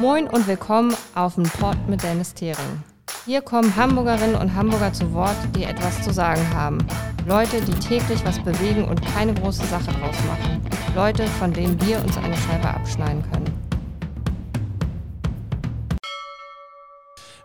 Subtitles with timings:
[0.00, 2.84] Moin und willkommen auf dem Port mit Dennis Thering.
[3.26, 6.78] Hier kommen Hamburgerinnen und Hamburger zu Wort, die etwas zu sagen haben.
[7.26, 10.62] Leute, die täglich was bewegen und keine große Sache draus machen.
[10.94, 13.57] Leute, von denen wir uns eine Scheibe abschneiden können.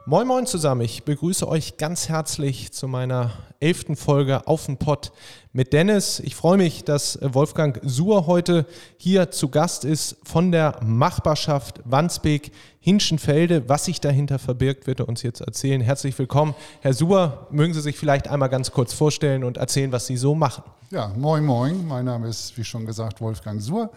[0.05, 3.31] Moin Moin zusammen, ich begrüße euch ganz herzlich zu meiner
[3.61, 5.13] elften Folge auf den Pott
[5.53, 6.19] mit Dennis.
[6.19, 8.65] Ich freue mich, dass Wolfgang Suhr heute
[8.97, 13.69] hier zu Gast ist von der Machbarschaft Wandsbek Hinschenfelde.
[13.69, 15.79] Was sich dahinter verbirgt, wird er uns jetzt erzählen.
[15.79, 16.53] Herzlich willkommen.
[16.81, 20.35] Herr Suhr, mögen Sie sich vielleicht einmal ganz kurz vorstellen und erzählen, was Sie so
[20.35, 20.65] machen?
[20.91, 21.87] Ja, moin moin.
[21.87, 23.89] Mein Name ist, wie schon gesagt, Wolfgang Suhr.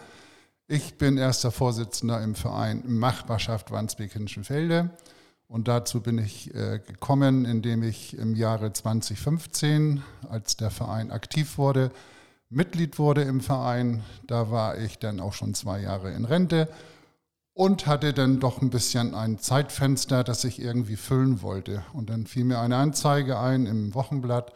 [0.69, 4.89] Ich bin erster Vorsitzender im Verein Machbarschaft Wandsbek Hinschenfelde.
[5.47, 11.57] Und dazu bin ich äh, gekommen, indem ich im Jahre 2015, als der Verein aktiv
[11.57, 11.91] wurde,
[12.49, 14.03] Mitglied wurde im Verein.
[14.25, 16.69] Da war ich dann auch schon zwei Jahre in Rente
[17.53, 21.83] und hatte dann doch ein bisschen ein Zeitfenster, das ich irgendwie füllen wollte.
[21.93, 24.53] Und dann fiel mir eine Anzeige ein im Wochenblatt,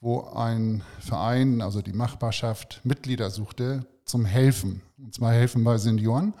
[0.00, 4.82] wo ein Verein, also die Machbarschaft, Mitglieder suchte zum Helfen.
[4.98, 6.34] Und zwar helfen bei Senioren.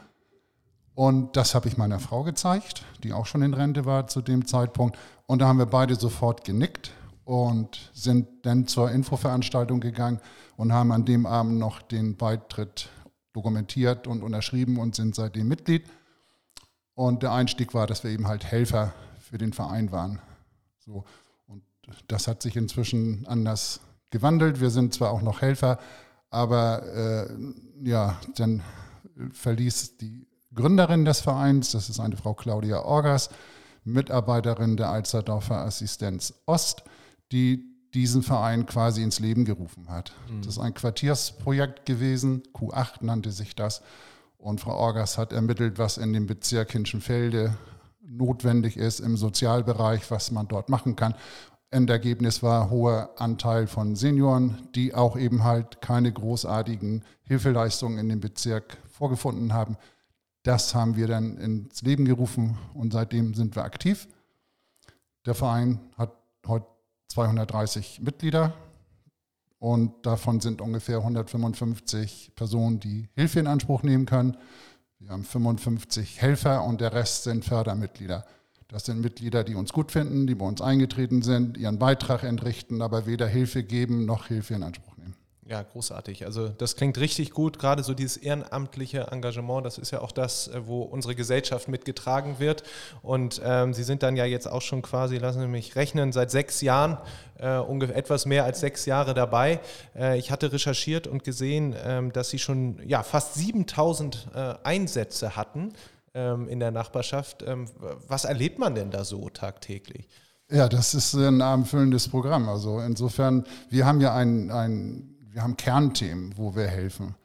[0.94, 4.46] Und das habe ich meiner Frau gezeigt, die auch schon in Rente war zu dem
[4.46, 4.96] Zeitpunkt.
[5.26, 6.92] Und da haben wir beide sofort genickt
[7.24, 10.20] und sind dann zur Infoveranstaltung gegangen
[10.56, 12.90] und haben an dem Abend noch den Beitritt
[13.32, 15.84] dokumentiert und unterschrieben und sind seitdem Mitglied.
[16.94, 20.20] Und der Einstieg war, dass wir eben halt Helfer für den Verein waren.
[20.78, 21.04] So.
[21.46, 21.64] Und
[22.06, 24.60] das hat sich inzwischen anders gewandelt.
[24.60, 25.80] Wir sind zwar auch noch Helfer,
[26.30, 27.36] aber äh,
[27.82, 28.62] ja, dann
[29.32, 33.30] verließ die Gründerin des Vereins, das ist eine Frau Claudia Orgas,
[33.84, 36.84] Mitarbeiterin der Alsterdorfer Assistenz Ost,
[37.32, 40.12] die diesen Verein quasi ins Leben gerufen hat.
[40.28, 40.42] Mhm.
[40.42, 43.82] Das ist ein Quartiersprojekt gewesen, Q8 nannte sich das.
[44.36, 47.56] Und Frau Orgas hat ermittelt, was in dem Bezirk Hinschenfelde
[48.06, 51.14] notwendig ist im Sozialbereich, was man dort machen kann.
[51.70, 58.20] Endergebnis war hoher Anteil von Senioren, die auch eben halt keine großartigen Hilfeleistungen in dem
[58.20, 59.76] Bezirk vorgefunden haben.
[60.44, 64.06] Das haben wir dann ins Leben gerufen und seitdem sind wir aktiv.
[65.24, 66.12] Der Verein hat
[66.46, 66.66] heute
[67.08, 68.52] 230 Mitglieder
[69.58, 74.36] und davon sind ungefähr 155 Personen, die Hilfe in Anspruch nehmen können.
[74.98, 78.26] Wir haben 55 Helfer und der Rest sind Fördermitglieder.
[78.68, 82.82] Das sind Mitglieder, die uns gut finden, die bei uns eingetreten sind, ihren Beitrag entrichten,
[82.82, 84.93] aber weder Hilfe geben noch Hilfe in Anspruch
[85.46, 86.24] ja, großartig.
[86.24, 90.48] Also das klingt richtig gut, gerade so dieses ehrenamtliche Engagement, das ist ja auch das,
[90.48, 92.62] äh, wo unsere Gesellschaft mitgetragen wird.
[93.02, 96.30] Und ähm, Sie sind dann ja jetzt auch schon quasi, lassen Sie mich rechnen, seit
[96.30, 96.96] sechs Jahren,
[97.38, 99.60] äh, ungefähr etwas mehr als sechs Jahre dabei.
[99.94, 105.36] Äh, ich hatte recherchiert und gesehen, ähm, dass Sie schon ja, fast 7000 äh, Einsätze
[105.36, 105.74] hatten
[106.14, 107.42] ähm, in der Nachbarschaft.
[107.46, 107.66] Ähm,
[108.08, 110.08] was erlebt man denn da so tagtäglich?
[110.50, 112.48] Ja, das ist ein abendfüllendes Programm.
[112.48, 117.16] Also insofern, wir haben ja ein, ein wir haben Kernthemen, wo wir helfen.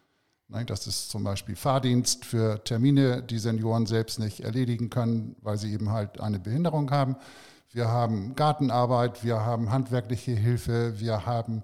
[0.66, 5.72] Das ist zum Beispiel Fahrdienst für Termine, die Senioren selbst nicht erledigen können, weil sie
[5.72, 7.18] eben halt eine Behinderung haben.
[7.72, 11.64] Wir haben Gartenarbeit, wir haben handwerkliche Hilfe, wir haben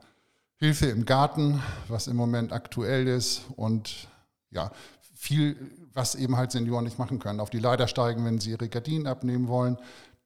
[0.58, 4.08] Hilfe im Garten, was im Moment aktuell ist und
[4.52, 4.72] ja,
[5.16, 5.58] viel,
[5.94, 7.40] was eben halt Senioren nicht machen können.
[7.40, 9.78] Auf die Leiter steigen, wenn sie ihre Gardinen abnehmen wollen.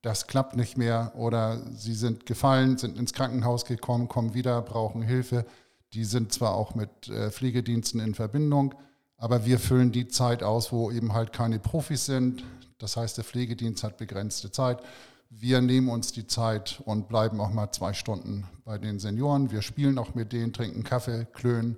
[0.01, 5.01] Das klappt nicht mehr oder sie sind gefallen, sind ins Krankenhaus gekommen, kommen wieder, brauchen
[5.01, 5.45] Hilfe.
[5.93, 8.75] Die sind zwar auch mit äh, Pflegediensten in Verbindung,
[9.17, 12.43] aber wir füllen die Zeit aus, wo eben halt keine Profis sind.
[12.77, 14.79] Das heißt, der Pflegedienst hat begrenzte Zeit.
[15.29, 19.51] Wir nehmen uns die Zeit und bleiben auch mal zwei Stunden bei den Senioren.
[19.51, 21.77] Wir spielen auch mit denen, trinken Kaffee, klönen.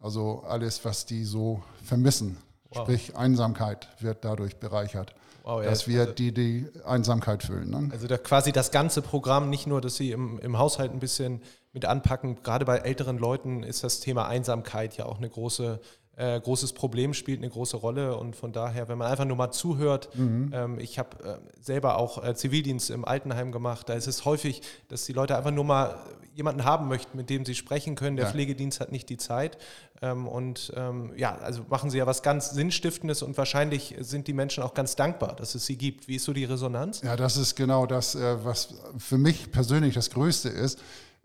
[0.00, 2.38] Also alles, was die so vermissen.
[2.70, 2.82] Wow.
[2.82, 5.14] Sprich, Einsamkeit wird dadurch bereichert.
[5.44, 7.70] Wow, ja, dass wir also die, die Einsamkeit füllen.
[7.70, 7.88] Ne?
[7.92, 11.40] Also da quasi das ganze Programm, nicht nur, dass Sie im, im Haushalt ein bisschen
[11.72, 12.42] mit anpacken.
[12.42, 15.80] Gerade bei älteren Leuten ist das Thema Einsamkeit ja auch eine große
[16.16, 19.50] äh, großes Problem, spielt eine große Rolle und von daher, wenn man einfach nur mal
[19.50, 20.50] zuhört, mhm.
[20.52, 24.60] ähm, ich habe äh, selber auch äh, Zivildienst im Altenheim gemacht, da ist es häufig,
[24.88, 25.96] dass die Leute einfach nur mal
[26.34, 28.16] jemanden haben möchten, mit dem sie sprechen können.
[28.16, 28.30] Der ja.
[28.30, 29.58] Pflegedienst hat nicht die Zeit
[30.02, 34.32] ähm, und ähm, ja, also machen sie ja was ganz Sinnstiftendes und wahrscheinlich sind die
[34.34, 36.08] Menschen auch ganz dankbar, dass es sie gibt.
[36.08, 37.00] Wie ist so die Resonanz?
[37.02, 40.78] Ja, das ist genau das, äh, was für mich persönlich das Größte ist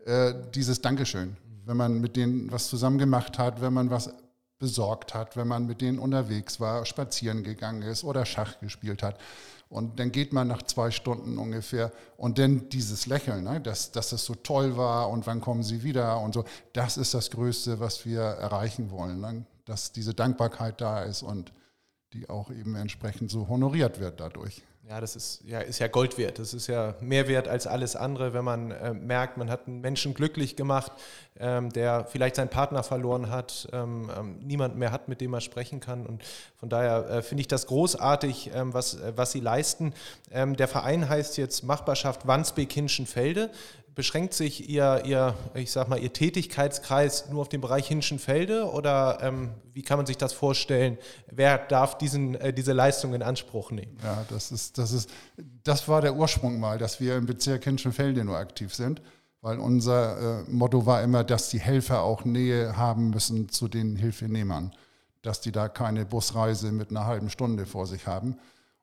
[0.08, 1.36] äh, dieses Dankeschön.
[1.66, 4.10] Wenn man mit denen was zusammen gemacht hat, wenn man was
[4.58, 9.18] besorgt hat, wenn man mit denen unterwegs war, spazieren gegangen ist oder Schach gespielt hat.
[9.68, 14.12] Und dann geht man nach zwei Stunden ungefähr und dann dieses Lächeln, ne, dass, dass
[14.12, 16.46] es so toll war und wann kommen sie wieder und so.
[16.72, 21.52] Das ist das Größte, was wir erreichen wollen, ne, dass diese Dankbarkeit da ist und
[22.14, 24.62] die auch eben entsprechend so honoriert wird dadurch.
[24.88, 26.38] Ja, das ist ja, ist ja Gold wert.
[26.38, 29.82] Das ist ja mehr wert als alles andere, wenn man äh, merkt, man hat einen
[29.82, 30.92] Menschen glücklich gemacht,
[31.38, 35.42] ähm, der vielleicht seinen Partner verloren hat, ähm, ähm, niemand mehr hat, mit dem er
[35.42, 36.06] sprechen kann.
[36.06, 36.22] Und
[36.56, 39.92] von daher äh, finde ich das großartig, ähm, was, äh, was sie leisten.
[40.30, 43.50] Ähm, der Verein heißt jetzt Machbarschaft Wandsbek-Hinschenfelde
[43.98, 49.18] beschränkt sich Ihr, Ihr, ich sag mal, Ihr Tätigkeitskreis nur auf den Bereich Hinschenfelde oder
[49.22, 50.98] ähm, wie kann man sich das vorstellen?
[51.32, 53.96] Wer darf diesen, äh, diese Leistung in Anspruch nehmen?
[54.04, 55.10] Ja, das ist, das ist,
[55.64, 59.02] das war der Ursprung mal, dass wir im Bezirk Hinschenfelde nur aktiv sind,
[59.40, 63.96] weil unser äh, Motto war immer, dass die Helfer auch Nähe haben müssen zu den
[63.96, 64.70] Hilfenehmern,
[65.22, 68.36] dass die da keine Busreise mit einer halben Stunde vor sich haben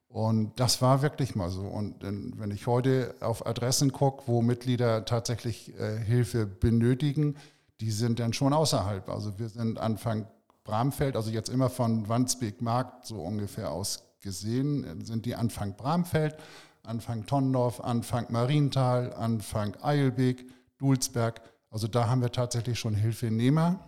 [0.07, 1.63] und das war wirklich mal so.
[1.63, 7.35] Und wenn ich heute auf Adressen gucke, wo Mitglieder tatsächlich äh, Hilfe benötigen,
[7.81, 9.09] die sind dann schon außerhalb.
[9.09, 10.27] Also wir sind Anfang
[10.63, 16.35] Bramfeld, also jetzt immer von Wandsbek Markt so ungefähr aus gesehen, sind die Anfang Bramfeld,
[16.83, 20.45] Anfang Tonnendorf, Anfang Marienthal, Anfang Eilbek,
[20.77, 21.41] Dulsberg.
[21.69, 23.79] Also da haben wir tatsächlich schon Hilfenehmer.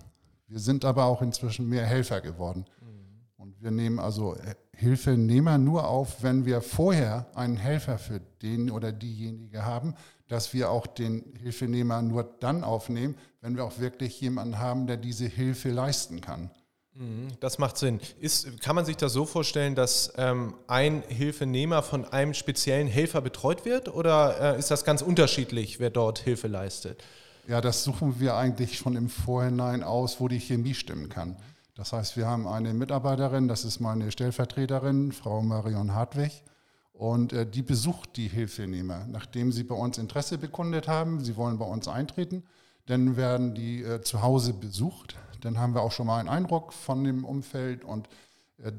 [0.48, 2.66] Wir sind aber auch inzwischen mehr Helfer geworden.
[2.82, 3.22] Mhm.
[3.38, 8.70] Und wir nehmen also äh, Hilfenehmer nur auf, wenn wir vorher einen Helfer für den
[8.70, 9.96] oder diejenige haben,
[10.28, 14.98] dass wir auch den Hilfenehmer nur dann aufnehmen, wenn wir auch wirklich jemanden haben, der
[14.98, 16.52] diese Hilfe leisten kann.
[16.94, 18.00] Mhm, das macht Sinn.
[18.20, 23.22] Ist, kann man sich das so vorstellen, dass ähm, ein Hilfenehmer von einem speziellen Helfer
[23.22, 27.04] betreut wird oder äh, ist das ganz unterschiedlich, wer dort Hilfe leistet?
[27.48, 31.36] Ja, das suchen wir eigentlich schon im Vorhinein aus, wo die Chemie stimmen kann.
[31.78, 36.44] Das heißt, wir haben eine Mitarbeiterin, das ist meine Stellvertreterin, Frau Marion Hartwig,
[36.92, 39.06] und äh, die besucht die Hilfenehmer.
[39.08, 42.44] Nachdem sie bei uns Interesse bekundet haben, sie wollen bei uns eintreten,
[42.88, 45.18] dann werden die äh, zu Hause besucht.
[45.42, 48.10] Dann haben wir auch schon mal einen Eindruck von dem Umfeld und
[48.58, 48.72] äh,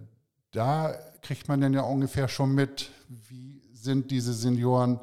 [0.50, 0.92] da
[1.22, 2.90] kriegt man dann ja ungefähr schon mit,
[3.28, 4.98] wie sind diese Senioren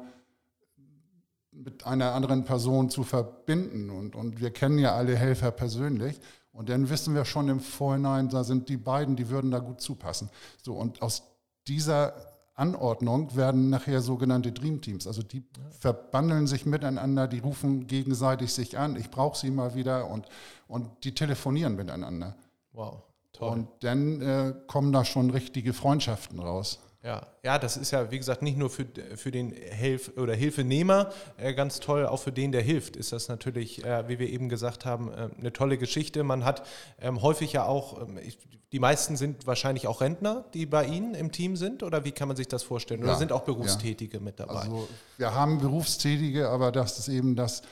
[1.50, 3.88] mit einer anderen Person zu verbinden.
[3.88, 6.20] Und, und wir kennen ja alle Helfer persönlich.
[6.56, 9.82] Und dann wissen wir schon im Vorhinein, da sind die beiden, die würden da gut
[9.82, 10.30] zupassen.
[10.62, 11.22] So, und aus
[11.68, 12.14] dieser
[12.54, 15.06] Anordnung werden nachher sogenannte Dream Teams.
[15.06, 15.70] Also die ja.
[15.78, 20.26] verbandeln sich miteinander, die rufen gegenseitig sich an, ich brauche sie mal wieder und,
[20.66, 22.34] und die telefonieren miteinander.
[22.72, 23.02] Wow,
[23.34, 23.50] toll.
[23.50, 26.78] Und dann äh, kommen da schon richtige Freundschaften raus.
[27.06, 31.12] Ja, ja, das ist ja, wie gesagt, nicht nur für, für den Hilf oder Hilfenehmer
[31.36, 34.48] äh, ganz toll, auch für den, der hilft, ist das natürlich, äh, wie wir eben
[34.48, 36.24] gesagt haben, äh, eine tolle Geschichte.
[36.24, 36.66] Man hat
[37.00, 38.38] ähm, häufig ja auch, ähm, ich,
[38.72, 42.26] die meisten sind wahrscheinlich auch Rentner, die bei Ihnen im Team sind, oder wie kann
[42.26, 43.04] man sich das vorstellen?
[43.04, 44.22] Oder ja, sind auch Berufstätige ja.
[44.24, 44.54] mit dabei?
[44.54, 47.62] Also wir haben Berufstätige, aber das ist eben das,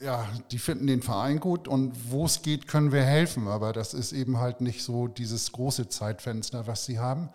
[0.00, 3.92] ja, die finden den Verein gut und wo es geht, können wir helfen, aber das
[3.92, 7.28] ist eben halt nicht so dieses große Zeitfenster, was sie haben.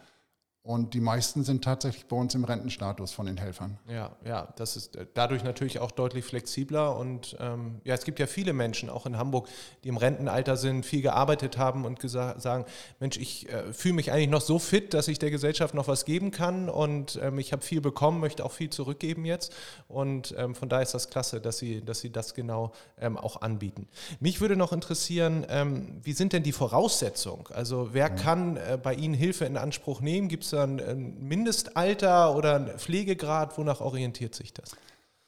[0.64, 3.80] Und die meisten sind tatsächlich bei uns im Rentenstatus von den Helfern.
[3.90, 6.96] Ja, ja, das ist äh, dadurch natürlich auch deutlich flexibler.
[6.96, 9.48] Und ähm, ja, es gibt ja viele Menschen, auch in Hamburg,
[9.84, 12.66] die im Rentenalter sind, viel gearbeitet haben und sagen,
[13.00, 16.06] Mensch, ich äh, fühle mich eigentlich noch so fit, dass ich der Gesellschaft noch was
[16.06, 16.70] geben kann.
[16.70, 19.56] Und ähm, ich habe viel bekommen, möchte auch viel zurückgeben jetzt.
[19.88, 23.42] Und ähm, von daher ist das klasse, dass Sie, dass Sie das genau ähm, auch
[23.42, 23.88] anbieten.
[24.20, 27.46] Mich würde noch interessieren, ähm, wie sind denn die Voraussetzungen?
[27.52, 28.16] Also wer ja.
[28.16, 30.28] kann äh, bei Ihnen Hilfe in Anspruch nehmen?
[30.28, 33.58] Gibt es da ein Mindestalter oder ein Pflegegrad?
[33.58, 34.72] Wonach orientiert sich das?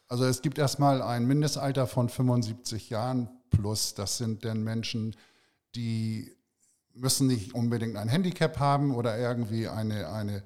[0.07, 3.93] Also es gibt erstmal ein Mindestalter von 75 Jahren plus.
[3.93, 5.15] Das sind dann Menschen,
[5.75, 6.31] die
[6.93, 10.43] müssen nicht unbedingt ein Handicap haben oder irgendwie eine, eine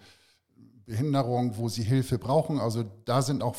[0.86, 2.60] Behinderung, wo sie Hilfe brauchen.
[2.60, 3.56] Also da sind auch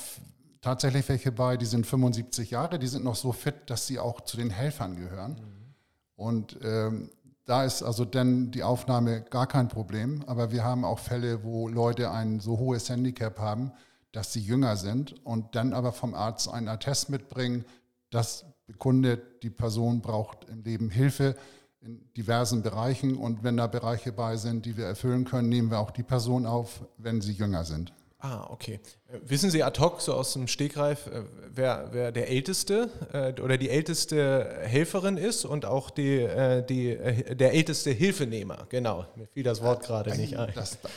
[0.60, 4.22] tatsächlich welche bei, die sind 75 Jahre, die sind noch so fit, dass sie auch
[4.22, 5.32] zu den Helfern gehören.
[5.32, 5.74] Mhm.
[6.16, 7.10] Und ähm,
[7.48, 10.22] da ist also dann die Aufnahme gar kein Problem.
[10.26, 13.72] Aber wir haben auch Fälle, wo Leute ein so hohes Handicap haben,
[14.12, 17.64] dass sie jünger sind und dann aber vom Arzt einen Attest mitbringen,
[18.10, 21.36] das bekundet, die Person braucht im Leben Hilfe
[21.80, 23.16] in diversen Bereichen.
[23.16, 26.44] Und wenn da Bereiche bei sind, die wir erfüllen können, nehmen wir auch die Person
[26.44, 27.94] auf, wenn sie jünger sind.
[28.20, 28.80] Ah, okay.
[29.06, 33.40] Äh, wissen Sie ad hoc, so aus dem Stegreif, äh, wer, wer der Älteste äh,
[33.40, 36.26] oder die älteste Helferin ist und auch die,
[36.68, 36.96] die,
[37.36, 38.66] der älteste Hilfenehmer?
[38.70, 40.52] Genau, mir fiel das Wort gerade nicht ein.
[40.54, 40.88] Das, oh,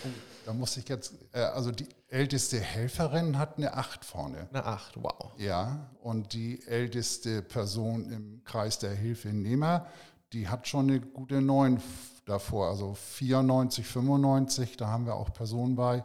[0.45, 4.47] da muss ich jetzt, also die älteste Helferin hat eine Acht vorne.
[4.51, 5.31] Eine Acht, wow.
[5.37, 9.85] Ja, und die älteste Person im Kreis der Hilfenehmer,
[10.33, 11.79] die hat schon eine gute Neun
[12.25, 16.03] davor, also 94, 95, da haben wir auch Personen bei,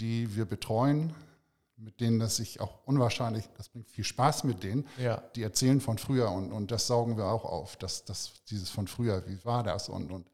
[0.00, 1.14] die wir betreuen,
[1.76, 5.22] mit denen das sich auch unwahrscheinlich, das bringt viel Spaß mit denen, ja.
[5.36, 8.88] die erzählen von früher und, und das saugen wir auch auf, dass das, dieses von
[8.88, 10.26] früher, wie war das und, und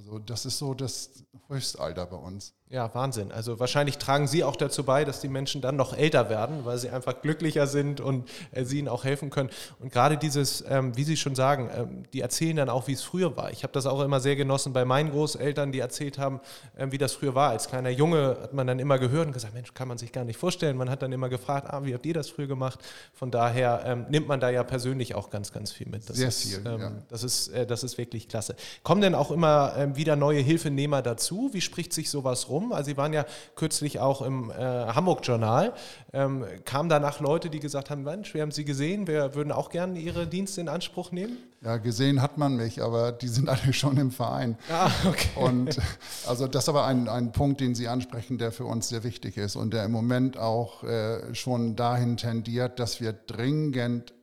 [0.00, 1.10] Also das ist so das
[1.48, 2.54] Höchstalter bei uns.
[2.72, 3.32] Ja, Wahnsinn.
[3.32, 6.78] Also wahrscheinlich tragen Sie auch dazu bei, dass die Menschen dann noch älter werden, weil
[6.78, 9.50] sie einfach glücklicher sind und äh, Sie ihnen auch helfen können.
[9.80, 13.02] Und gerade dieses, ähm, wie Sie schon sagen, ähm, die erzählen dann auch, wie es
[13.02, 13.50] früher war.
[13.50, 16.40] Ich habe das auch immer sehr genossen bei meinen Großeltern, die erzählt haben,
[16.78, 17.50] ähm, wie das früher war.
[17.50, 20.24] Als kleiner Junge hat man dann immer gehört und gesagt, Mensch, kann man sich gar
[20.24, 20.76] nicht vorstellen.
[20.76, 22.78] Man hat dann immer gefragt, ah, wie habt ihr das früher gemacht?
[23.14, 26.08] Von daher ähm, nimmt man da ja persönlich auch ganz, ganz viel mit.
[26.08, 26.92] Das sehr ist, viel, ähm, ja.
[27.08, 28.54] das, ist, äh, das ist wirklich klasse.
[28.84, 31.50] Kommen denn auch immer ähm, wieder neue Hilfenehmer dazu?
[31.52, 32.72] Wie spricht sich sowas rum?
[32.72, 35.72] Also Sie waren ja kürzlich auch im äh, Hamburg-Journal.
[36.12, 39.70] Ähm, kamen danach Leute, die gesagt haben, Mensch, wir haben Sie gesehen, wir würden auch
[39.70, 41.36] gerne Ihre Dienste in Anspruch nehmen?
[41.62, 44.56] Ja, gesehen hat man mich, aber die sind alle schon im Verein.
[44.72, 45.28] Ah, okay.
[45.36, 45.78] Und
[46.26, 49.36] also das ist aber ein, ein Punkt, den Sie ansprechen, der für uns sehr wichtig
[49.36, 54.14] ist und der im Moment auch äh, schon dahin tendiert, dass wir dringend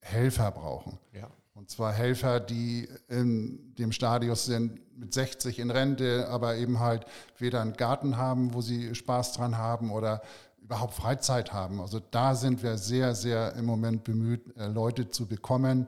[0.00, 0.98] Helfer brauchen.
[1.12, 1.30] Ja.
[1.54, 7.06] Und zwar Helfer, die in dem Stadius sind, mit 60 in Rente, aber eben halt
[7.38, 10.22] weder einen Garten haben, wo sie Spaß dran haben oder
[10.60, 11.80] überhaupt Freizeit haben.
[11.80, 15.86] Also da sind wir sehr, sehr im Moment bemüht, äh, Leute zu bekommen,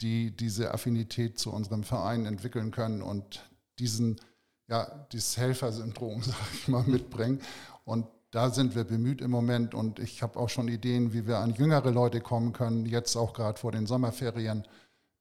[0.00, 4.20] die diese Affinität zu unserem Verein entwickeln können und diesen,
[4.68, 7.40] ja, dieses Helfersyndrom, sage ich mal, mitbringen.
[7.84, 11.38] Und da sind wir bemüht im Moment und ich habe auch schon Ideen, wie wir
[11.38, 14.64] an jüngere Leute kommen können, jetzt auch gerade vor den Sommerferien,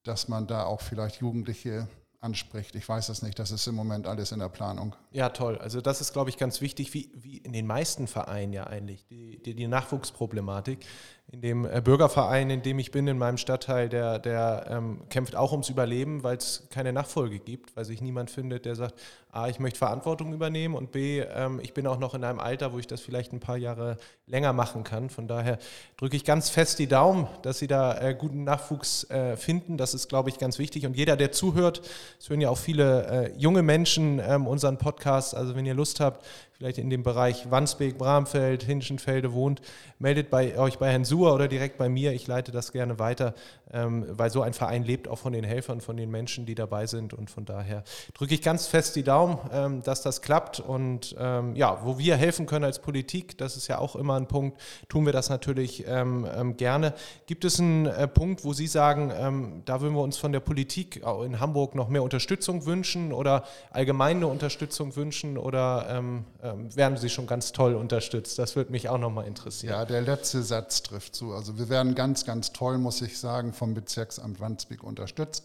[0.10, 1.88] dass man da auch vielleicht Jugendliche
[2.20, 2.75] anspricht.
[2.75, 4.96] Ich weiß es nicht, das ist im Moment alles in der Planung.
[5.12, 5.58] Ja, toll.
[5.60, 9.06] Also das ist, glaube ich, ganz wichtig, wie, wie in den meisten Vereinen ja eigentlich,
[9.06, 10.86] die, die, die Nachwuchsproblematik.
[11.32, 15.36] In dem äh, Bürgerverein, in dem ich bin, in meinem Stadtteil, der, der ähm, kämpft
[15.36, 18.96] auch ums Überleben, weil es keine Nachfolge gibt, weil sich niemand findet, der sagt,
[19.32, 22.74] A, ich möchte Verantwortung übernehmen und B, ähm, ich bin auch noch in einem Alter,
[22.74, 25.12] wo ich das vielleicht ein paar Jahre länger machen kann.
[25.12, 25.60] Von daher
[25.98, 29.78] drücke ich ganz fest die Daumen, dass Sie da äh, guten Nachwuchs äh, finden.
[29.78, 30.88] Das ist, glaube ich, ganz wichtig.
[30.88, 31.84] Und jeder, der zuhört,
[32.20, 35.36] es hören ja auch viele äh, junge Menschen ähm, unseren Podcast.
[35.36, 36.26] Also wenn ihr Lust habt,
[36.60, 39.62] vielleicht in dem Bereich Wandsbek, Bramfeld, Hinschenfelde wohnt,
[39.98, 42.12] meldet bei euch bei Herrn Suhr oder direkt bei mir.
[42.12, 43.34] Ich leite das gerne weiter,
[43.72, 47.14] weil so ein Verein lebt auch von den Helfern, von den Menschen, die dabei sind.
[47.14, 47.84] Und von daher
[48.14, 50.60] drücke ich ganz fest die Daumen, ähm, dass das klappt.
[50.60, 54.28] Und ähm, ja, wo wir helfen können als Politik, das ist ja auch immer ein
[54.28, 56.94] Punkt, tun wir das natürlich ähm, ähm, gerne.
[57.26, 60.40] Gibt es einen äh, Punkt, wo Sie sagen, ähm, da würden wir uns von der
[60.40, 66.26] Politik in Hamburg noch mehr Unterstützung wünschen oder allgemein eine Unterstützung wünschen oder ähm,
[66.76, 68.40] werden Sie schon ganz toll unterstützt?
[68.40, 69.74] Das würde mich auch nochmal interessieren.
[69.74, 71.34] Ja, der letzte Satz trifft zu.
[71.34, 75.44] Also wir werden ganz, ganz toll, muss ich sagen, vom Bezirksamt Wandsbek unterstützt.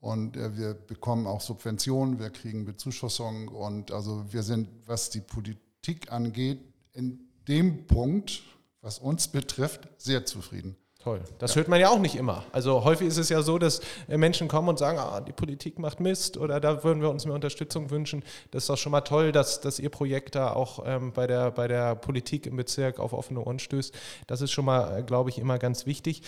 [0.00, 5.20] Und äh, wir bekommen auch Subventionen, wir kriegen Bezuschussung und also wir sind, was die
[5.20, 6.58] Politik angeht,
[6.92, 8.42] in dem Punkt,
[8.80, 10.76] was uns betrifft, sehr zufrieden.
[11.04, 11.20] Toll.
[11.38, 11.56] Das ja.
[11.56, 12.44] hört man ja auch nicht immer.
[12.50, 15.78] Also häufig ist es ja so, dass äh, Menschen kommen und sagen, ah, die Politik
[15.78, 18.24] macht Mist oder da würden wir uns mehr Unterstützung wünschen.
[18.52, 21.50] Das ist doch schon mal toll, dass, dass Ihr Projekt da auch ähm, bei, der,
[21.50, 23.94] bei der Politik im Bezirk auf offene Ohren stößt.
[24.26, 26.22] Das ist schon mal, äh, glaube ich, immer ganz wichtig.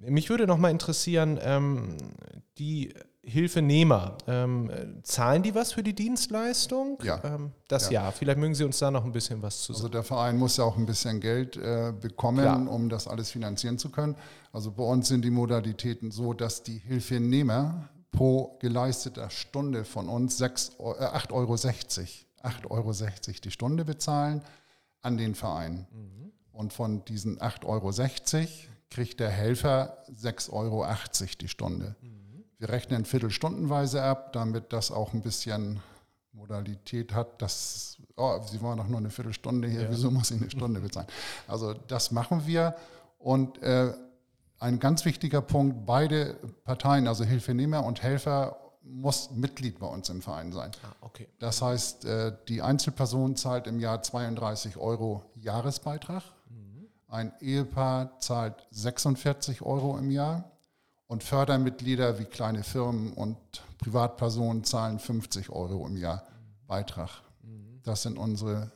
[0.00, 1.98] Mich würde noch mal interessieren, ähm,
[2.56, 4.70] die Hilfenehmer, ähm,
[5.04, 6.98] zahlen die was für die Dienstleistung?
[7.04, 7.20] Ja.
[7.22, 8.04] Ähm, das ja.
[8.04, 8.10] ja.
[8.10, 9.84] Vielleicht mögen Sie uns da noch ein bisschen was zu sagen.
[9.84, 12.68] Also der Verein muss ja auch ein bisschen Geld äh, bekommen, Klar.
[12.68, 14.16] um das alles finanzieren zu können.
[14.52, 20.38] Also bei uns sind die Modalitäten so, dass die Hilfenehmer pro geleisteter Stunde von uns
[20.38, 22.92] 6, äh, 8,60 Euro, 8,60 Euro
[23.44, 24.42] die Stunde bezahlen
[25.00, 25.86] an den Verein.
[25.92, 26.32] Mhm.
[26.52, 28.48] Und von diesen 8,60 Euro
[28.90, 30.86] kriegt der Helfer 6,80 Euro
[31.40, 31.96] die Stunde.
[32.62, 35.80] Wir rechnen viertelstundenweise ab, damit das auch ein bisschen
[36.30, 39.90] Modalität hat, dass, oh, Sie waren doch nur eine Viertelstunde hier, ja.
[39.90, 41.08] wieso muss ich eine Stunde bezahlen?
[41.48, 42.76] Also das machen wir
[43.18, 43.92] und äh,
[44.60, 50.22] ein ganz wichtiger Punkt, beide Parteien, also Hilfenehmer und Helfer, muss Mitglied bei uns im
[50.22, 50.70] Verein sein.
[50.84, 51.26] Ah, okay.
[51.40, 56.86] Das heißt, äh, die Einzelperson zahlt im Jahr 32 Euro Jahresbeitrag, mhm.
[57.08, 60.51] ein Ehepaar zahlt 46 Euro im Jahr
[61.12, 63.36] und Fördermitglieder wie kleine Firmen und
[63.76, 66.26] Privatpersonen zahlen 50 Euro im Jahr
[66.66, 67.10] Beitrag.
[67.82, 68.72] Das sind unsere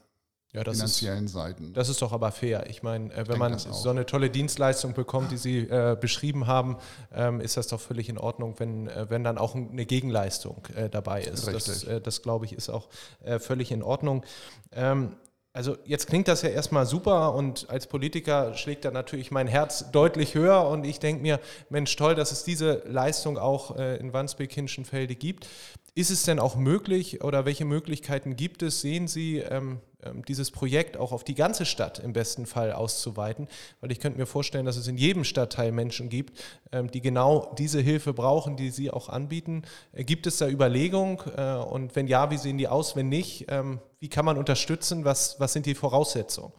[0.52, 1.72] ja, finanziellen ist, Seiten.
[1.72, 2.68] Das ist doch aber fair.
[2.68, 6.76] Ich meine, äh, wenn man so eine tolle Dienstleistung bekommt, die Sie äh, beschrieben haben,
[7.10, 10.90] ähm, ist das doch völlig in Ordnung, wenn, äh, wenn dann auch eine Gegenleistung äh,
[10.90, 11.46] dabei ist.
[11.46, 11.64] Richtig.
[11.64, 12.88] Das, äh, das glaube ich, ist auch
[13.24, 14.24] äh, völlig in Ordnung.
[14.72, 15.16] Ähm,
[15.56, 19.90] also jetzt klingt das ja erstmal super und als Politiker schlägt da natürlich mein Herz
[19.90, 24.12] deutlich höher und ich denke mir, Mensch, toll, dass es diese Leistung auch äh, in
[24.12, 25.48] Wandsbek-Hinschenfelde gibt.
[25.96, 30.50] Ist es denn auch möglich oder welche Möglichkeiten gibt es, sehen Sie, ähm, ähm, dieses
[30.50, 33.48] Projekt auch auf die ganze Stadt im besten Fall auszuweiten,
[33.80, 36.38] weil ich könnte mir vorstellen, dass es in jedem Stadtteil Menschen gibt,
[36.70, 39.62] ähm, die genau diese Hilfe brauchen, die Sie auch anbieten.
[39.92, 42.94] Äh, gibt es da Überlegungen äh, und wenn ja, wie sehen die aus?
[42.94, 45.06] Wenn nicht, ähm, wie kann man unterstützen?
[45.06, 46.52] Was, was sind die Voraussetzungen?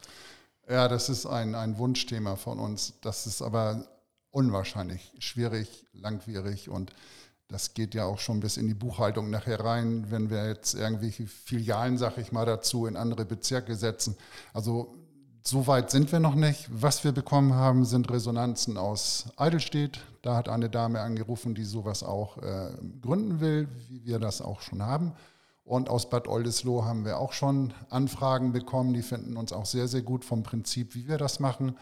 [0.68, 2.96] Ja, das ist ein, ein Wunschthema von uns.
[3.02, 3.86] Das ist aber
[4.32, 6.92] unwahrscheinlich schwierig, langwierig und
[7.48, 11.28] das geht ja auch schon bis in die Buchhaltung nachher rein, wenn wir jetzt irgendwelche
[11.28, 14.18] Filialen, sag ich mal, dazu in andere Bezirke setzen.
[14.54, 14.96] Also
[15.44, 16.68] so weit sind wir noch nicht.
[16.70, 20.02] Was wir bekommen haben, sind Resonanzen aus Eidelstedt.
[20.22, 24.60] Da hat eine Dame angerufen, die sowas auch äh, gründen will, wie wir das auch
[24.60, 25.14] schon haben.
[25.64, 28.94] Und aus Bad Oldesloe haben wir auch schon Anfragen bekommen.
[28.94, 31.78] Die finden uns auch sehr, sehr gut vom Prinzip, wie wir das machen.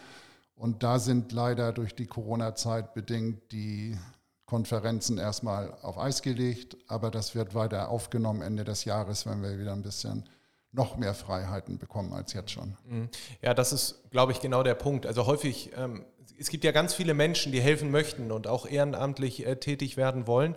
[0.55, 3.97] Und da sind leider durch die Corona-Zeit bedingt die
[4.45, 9.57] Konferenzen erstmal auf Eis gelegt, aber das wird weiter aufgenommen Ende des Jahres, wenn wir
[9.57, 10.29] wieder ein bisschen
[10.71, 12.77] noch mehr Freiheiten bekommen als jetzt schon.
[12.85, 13.09] Mhm.
[13.41, 15.05] Ja, das ist, glaube ich, genau der Punkt.
[15.05, 16.05] Also häufig, ähm,
[16.37, 20.27] es gibt ja ganz viele Menschen, die helfen möchten und auch ehrenamtlich äh, tätig werden
[20.27, 20.55] wollen.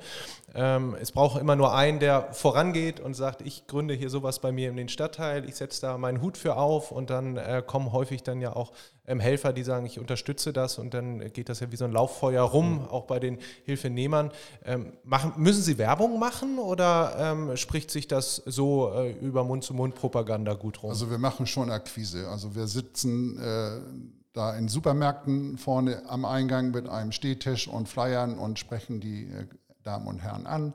[0.54, 4.50] Ähm, es braucht immer nur einen, der vorangeht und sagt, ich gründe hier sowas bei
[4.50, 7.92] mir in den Stadtteil, ich setze da meinen Hut für auf und dann äh, kommen
[7.92, 8.72] häufig dann ja auch
[9.06, 11.92] ähm, Helfer, die sagen, ich unterstütze das und dann geht das ja wie so ein
[11.92, 12.88] Lauffeuer rum, mhm.
[12.88, 14.32] auch bei den Hilfenehmern.
[14.64, 20.54] Ähm, machen, müssen Sie Werbung machen oder ähm, spricht sich das so äh, über Mund-zu-Mund-Propaganda
[20.54, 20.90] gut rum?
[20.90, 22.28] Also wir machen schon Akquise.
[22.28, 28.38] Also wir sitzen äh, da in Supermärkten vorne am Eingang mit einem Stehtisch und Flyern
[28.38, 29.46] und sprechen die äh,
[29.82, 30.74] Damen und Herren an.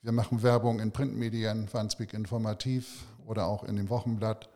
[0.00, 4.48] Wir machen Werbung in Printmedien, Fanspeak Informativ oder auch in dem Wochenblatt.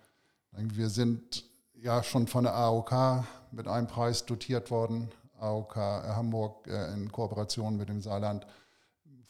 [0.53, 1.45] Wir sind
[1.75, 5.11] ja schon von der AOK mit einem Preis dotiert worden.
[5.41, 8.47] AOK Hamburg äh, in Kooperation mit dem Saarland.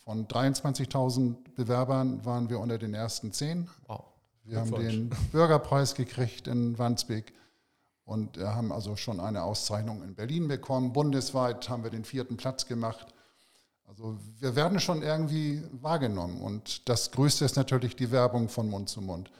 [0.04, 3.70] Von 23.000 Bewerbern waren wir unter den ersten zehn.
[3.86, 4.04] Wow.
[4.44, 7.32] Wir haben den Bürgerpreis gekriegt in Wandsbek
[8.04, 10.92] und haben also schon eine Auszeichnung in Berlin bekommen.
[10.92, 13.06] Bundesweit haben wir den vierten Platz gemacht.
[13.86, 18.88] Also wir werden schon irgendwie wahrgenommen und das Größte ist natürlich die Werbung von Mund
[18.88, 19.30] zu Mund.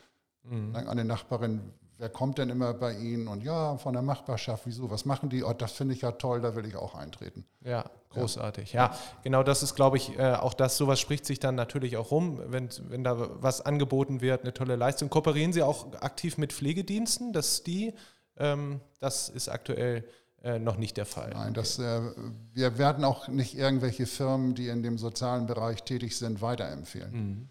[0.44, 0.76] Mhm.
[0.76, 3.28] Eine Nachbarin wer kommt denn immer bei Ihnen?
[3.28, 4.90] Und ja, von der Machbarschaft, wieso?
[4.90, 5.42] Was machen die?
[5.44, 7.44] Oh, das finde ich ja toll, da will ich auch eintreten.
[7.62, 8.72] Ja, großartig.
[8.72, 11.96] Ja, ja genau das ist, glaube ich, äh, auch das, sowas spricht sich dann natürlich
[11.96, 15.11] auch rum, wenn, wenn da was angeboten wird, eine tolle Leistung.
[15.11, 17.94] Kooperieren Sie auch aktiv mit Pflegediensten, dass die,
[18.37, 20.05] ähm, das ist aktuell
[20.42, 21.31] äh, noch nicht der Fall.
[21.31, 22.01] Nein, das, äh,
[22.53, 27.12] wir werden auch nicht irgendwelche Firmen, die in dem sozialen Bereich tätig sind, weiterempfehlen.
[27.12, 27.49] Mhm.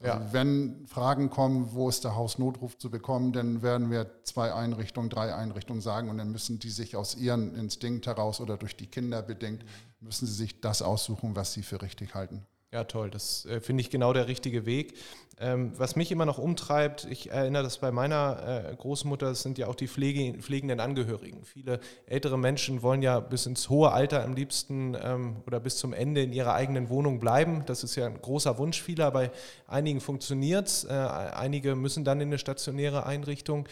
[0.00, 0.32] Also ja.
[0.32, 5.34] wenn Fragen kommen, wo ist der Hausnotruf zu bekommen, dann werden wir zwei Einrichtungen, drei
[5.34, 9.22] Einrichtungen sagen und dann müssen die sich aus ihrem Instinkt heraus oder durch die Kinder
[9.22, 9.64] bedingt,
[10.00, 12.46] müssen sie sich das aussuchen, was sie für richtig halten.
[12.72, 13.10] Ja, toll.
[13.10, 14.94] Das äh, finde ich genau der richtige Weg.
[15.40, 19.56] Ähm, was mich immer noch umtreibt, ich erinnere das bei meiner äh, Großmutter, das sind
[19.56, 21.44] ja auch die Pflege, pflegenden Angehörigen.
[21.44, 25.92] Viele ältere Menschen wollen ja bis ins hohe Alter am liebsten ähm, oder bis zum
[25.94, 27.62] Ende in ihrer eigenen Wohnung bleiben.
[27.66, 29.12] Das ist ja ein großer Wunsch vieler.
[29.12, 29.30] Bei
[29.68, 33.68] einigen funktioniert es, äh, einige müssen dann in eine stationäre Einrichtung.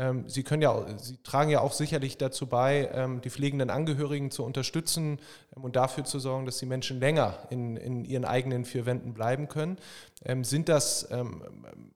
[0.00, 4.30] Ähm, Sie können ja, Sie tragen ja auch sicherlich dazu bei, ähm, die pflegenden Angehörigen
[4.30, 5.20] zu unterstützen
[5.54, 9.12] ähm, und dafür zu sorgen, dass die Menschen länger in, in ihren eigenen vier Wänden
[9.12, 9.78] bleiben können.
[10.42, 11.08] Sind das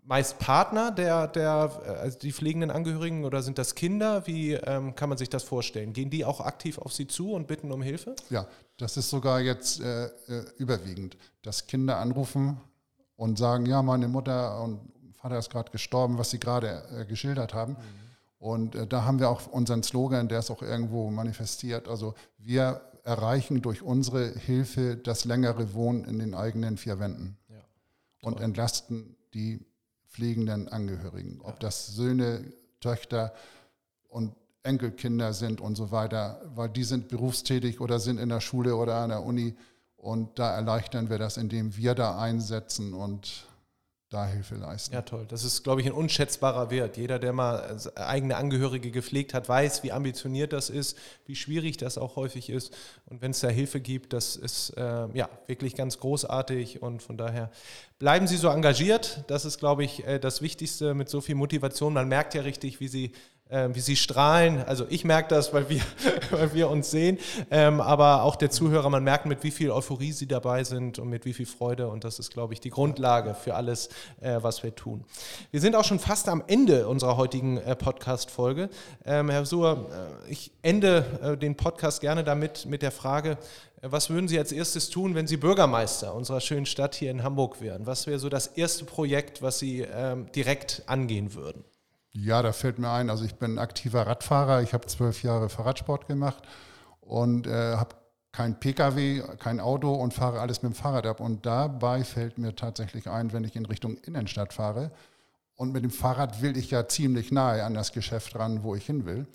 [0.02, 4.26] meist Partner der, der also die pflegenden Angehörigen oder sind das Kinder?
[4.26, 5.92] Wie kann man sich das vorstellen?
[5.92, 8.16] Gehen die auch aktiv auf Sie zu und bitten um Hilfe?
[8.30, 8.46] Ja,
[8.78, 10.10] das ist sogar jetzt äh, äh
[10.56, 12.58] überwiegend, dass Kinder anrufen
[13.16, 14.80] und sagen, ja, meine Mutter und
[15.24, 17.72] Vater ist gerade gestorben, was Sie gerade äh, geschildert haben.
[17.72, 17.76] Mhm.
[18.38, 21.88] Und äh, da haben wir auch unseren Slogan, der ist auch irgendwo manifestiert.
[21.88, 27.56] Also wir erreichen durch unsere Hilfe das längere Wohnen in den eigenen vier Wänden ja.
[28.20, 29.64] und entlasten die
[30.10, 31.58] pflegenden Angehörigen, ob ja.
[31.60, 32.44] das Söhne,
[32.80, 33.32] Töchter
[34.08, 38.76] und Enkelkinder sind und so weiter, weil die sind berufstätig oder sind in der Schule
[38.76, 39.56] oder an der Uni
[39.96, 43.46] und da erleichtern wir das, indem wir da einsetzen und
[44.14, 44.94] da Hilfe leisten.
[44.94, 45.26] Ja, toll.
[45.28, 46.96] Das ist, glaube ich, ein unschätzbarer Wert.
[46.96, 50.96] Jeder, der mal eigene Angehörige gepflegt hat, weiß, wie ambitioniert das ist,
[51.26, 52.72] wie schwierig das auch häufig ist.
[53.06, 56.80] Und wenn es da Hilfe gibt, das ist äh, ja wirklich ganz großartig.
[56.80, 57.50] Und von daher
[57.98, 59.24] bleiben Sie so engagiert.
[59.26, 61.92] Das ist, glaube ich, äh, das Wichtigste mit so viel Motivation.
[61.92, 63.12] Man merkt ja richtig, wie Sie
[63.72, 64.64] wie sie strahlen.
[64.64, 65.80] Also ich merke das, weil wir,
[66.30, 67.18] weil wir uns sehen,
[67.50, 71.08] ähm, aber auch der Zuhörer, man merkt, mit wie viel Euphorie sie dabei sind und
[71.08, 71.88] mit wie viel Freude.
[71.88, 73.88] Und das ist, glaube ich, die Grundlage für alles,
[74.20, 75.04] äh, was wir tun.
[75.50, 78.68] Wir sind auch schon fast am Ende unserer heutigen äh, Podcast-Folge.
[79.04, 79.88] Ähm, Herr Suhr,
[80.26, 83.38] äh, ich ende äh, den Podcast gerne damit mit der Frage,
[83.82, 87.22] äh, was würden Sie als erstes tun, wenn Sie Bürgermeister unserer schönen Stadt hier in
[87.22, 87.86] Hamburg wären?
[87.86, 91.64] Was wäre so das erste Projekt, was Sie ähm, direkt angehen würden?
[92.16, 96.06] Ja, da fällt mir ein, also ich bin aktiver Radfahrer, ich habe zwölf Jahre Fahrradsport
[96.06, 96.42] gemacht
[97.00, 97.96] und äh, habe
[98.30, 101.20] kein Pkw, kein Auto und fahre alles mit dem Fahrrad ab.
[101.20, 104.90] Und dabei fällt mir tatsächlich ein, wenn ich in Richtung Innenstadt fahre,
[105.56, 108.86] und mit dem Fahrrad will ich ja ziemlich nahe an das Geschäft ran, wo ich
[108.86, 109.26] hin will.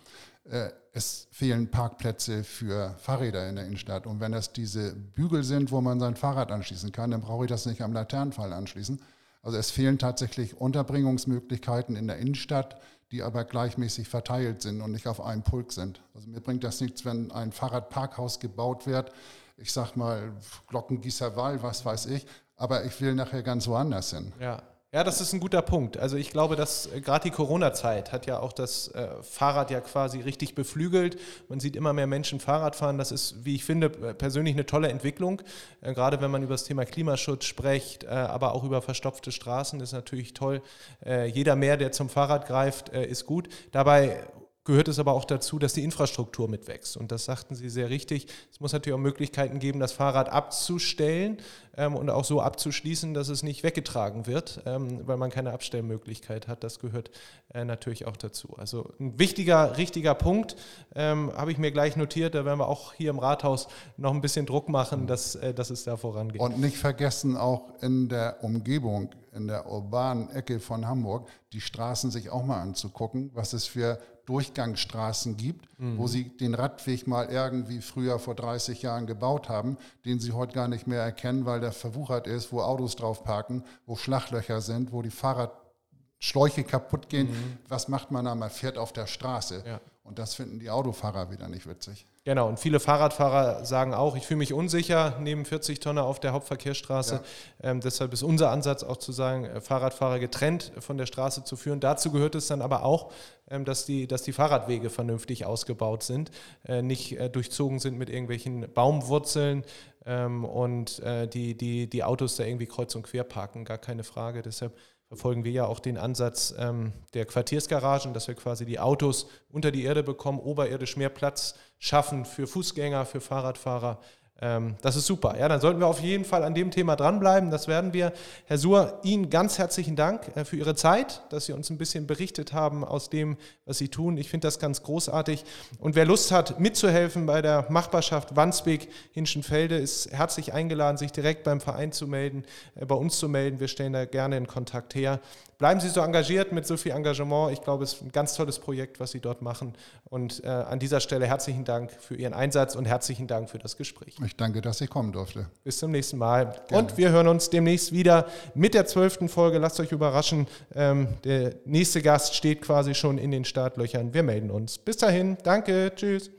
[0.44, 4.06] Äh, es fehlen Parkplätze für Fahrräder in der Innenstadt.
[4.06, 7.50] Und wenn das diese Bügel sind, wo man sein Fahrrad anschließen kann, dann brauche ich
[7.50, 9.02] das nicht am Laternenfall anschließen.
[9.42, 12.80] Also es fehlen tatsächlich Unterbringungsmöglichkeiten in der Innenstadt,
[13.12, 16.02] die aber gleichmäßig verteilt sind und nicht auf einem Pulk sind.
[16.14, 19.12] Also mir bringt das nichts, wenn ein Fahrradparkhaus gebaut wird,
[19.58, 20.34] ich sag mal
[20.68, 22.26] Glockengießerwall, was weiß ich,
[22.56, 24.34] aber ich will nachher ganz woanders hin.
[24.40, 24.62] Ja.
[24.92, 25.98] Ja, das ist ein guter Punkt.
[25.98, 29.82] Also ich glaube, dass äh, gerade die Corona-Zeit hat ja auch das äh, Fahrrad ja
[29.82, 31.20] quasi richtig beflügelt.
[31.48, 32.98] Man sieht immer mehr Menschen Fahrrad fahren.
[32.98, 35.44] Das ist, wie ich finde, äh, persönlich eine tolle Entwicklung.
[35.82, 39.80] Äh, gerade wenn man über das Thema Klimaschutz spricht, äh, aber auch über verstopfte Straßen,
[39.80, 40.64] ist natürlich toll.
[41.06, 43.48] Äh, jeder mehr, der zum Fahrrad greift, ist gut.
[43.72, 44.24] Dabei
[44.66, 46.98] gehört es aber auch dazu, dass die Infrastruktur mitwächst.
[46.98, 48.28] Und das sagten Sie sehr richtig.
[48.52, 51.38] Es muss natürlich auch Möglichkeiten geben, das Fahrrad abzustellen
[51.76, 56.48] ähm, und auch so abzuschließen, dass es nicht weggetragen wird, ähm, weil man keine Abstellmöglichkeit
[56.48, 56.64] hat.
[56.64, 57.10] Das gehört
[57.54, 58.56] äh, natürlich auch dazu.
[58.58, 60.56] Also ein wichtiger, richtiger Punkt
[60.94, 62.36] ähm, habe ich mir gleich notiert.
[62.36, 65.70] Da werden wir auch hier im Rathaus noch ein bisschen Druck machen, dass, äh, dass
[65.70, 66.42] es da vorangeht.
[66.42, 72.12] Und nicht vergessen, auch in der Umgebung, in der urbanen Ecke von Hamburg, die Straßen
[72.12, 75.98] sich auch mal anzugucken, was es für Durchgangsstraßen gibt, mhm.
[75.98, 80.54] wo sie den Radweg mal irgendwie früher vor 30 Jahren gebaut haben, den sie heute
[80.54, 84.92] gar nicht mehr erkennen, weil der verwuchert ist, wo Autos drauf parken, wo Schlachlöcher sind,
[84.92, 87.32] wo die Fahrradschläuche kaputt gehen.
[87.32, 87.58] Mhm.
[87.68, 88.36] Was macht man da?
[88.36, 89.64] Man fährt auf der Straße.
[89.66, 89.82] Ja.
[90.04, 92.06] Und das finden die Autofahrer wieder nicht witzig.
[92.30, 96.32] Genau, und viele Fahrradfahrer sagen auch, ich fühle mich unsicher neben 40 Tonner auf der
[96.32, 97.16] Hauptverkehrsstraße.
[97.64, 97.72] Ja.
[97.72, 101.56] Ähm, deshalb ist unser Ansatz auch zu sagen, äh, Fahrradfahrer getrennt von der Straße zu
[101.56, 101.80] führen.
[101.80, 103.12] Dazu gehört es dann aber auch,
[103.50, 106.30] ähm, dass, die, dass die Fahrradwege vernünftig ausgebaut sind,
[106.68, 109.64] äh, nicht äh, durchzogen sind mit irgendwelchen Baumwurzeln
[110.06, 114.04] ähm, und äh, die, die, die Autos da irgendwie kreuz und quer parken, gar keine
[114.04, 114.44] Frage.
[114.44, 114.78] Deshalb
[115.10, 119.72] verfolgen wir ja auch den Ansatz ähm, der Quartiersgaragen, dass wir quasi die Autos unter
[119.72, 124.00] die Erde bekommen, oberirdisch mehr Platz schaffen für Fußgänger, für Fahrradfahrer
[124.40, 125.38] das ist super.
[125.38, 127.52] Ja, dann sollten wir auf jeden Fall an dem Thema dranbleiben.
[127.52, 128.14] Das werden wir.
[128.46, 132.08] Herr Suhr, Ihnen ganz herzlichen Dank äh, für Ihre Zeit, dass Sie uns ein bisschen
[132.08, 134.18] berichtet haben aus dem, was Sie tun.
[134.18, 135.44] Ich finde das ganz großartig.
[135.80, 141.60] Und wer Lust hat, mitzuhelfen bei der Machbarschaft Wandsbek-Hinschenfelde, ist herzlich eingeladen, sich direkt beim
[141.60, 143.60] Verein zu melden, äh, bei uns zu melden.
[143.60, 145.20] Wir stellen da gerne in Kontakt her.
[145.60, 147.52] Bleiben Sie so engagiert mit so viel Engagement.
[147.52, 149.74] Ich glaube, es ist ein ganz tolles Projekt, was Sie dort machen.
[150.06, 153.76] Und äh, an dieser Stelle herzlichen Dank für Ihren Einsatz und herzlichen Dank für das
[153.76, 154.16] Gespräch.
[154.30, 155.48] Ich danke, dass ich kommen durfte.
[155.64, 156.62] Bis zum nächsten Mal.
[156.68, 156.84] Gerne.
[156.84, 159.58] Und wir hören uns demnächst wieder mit der zwölften Folge.
[159.58, 160.46] Lasst euch überraschen.
[160.76, 164.14] Ähm, der nächste Gast steht quasi schon in den Startlöchern.
[164.14, 164.78] Wir melden uns.
[164.78, 165.36] Bis dahin.
[165.42, 165.92] Danke.
[165.96, 166.30] Tschüss.